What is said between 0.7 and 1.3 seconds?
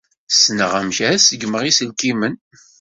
amek ad